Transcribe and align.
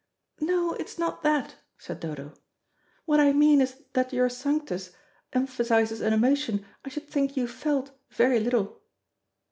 "No, 0.39 0.73
it's 0.73 0.97
not 0.97 1.21
that," 1.21 1.57
said 1.77 1.99
Dodo. 1.99 2.33
"What 3.05 3.19
I 3.19 3.33
mean 3.33 3.61
is 3.61 3.83
that 3.93 4.11
your 4.11 4.29
Sanctus 4.29 4.89
emphasises 5.31 6.01
an 6.01 6.11
emotion 6.11 6.65
I 6.83 6.89
should 6.89 7.07
think 7.07 7.37
you 7.37 7.47
felt 7.47 7.91
very 8.09 8.39
little." 8.39 8.81